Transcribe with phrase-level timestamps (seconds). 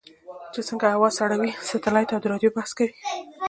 [0.53, 2.93] چې څنګه هوا سړوي سټلایټ او د رادیو بحث کوي.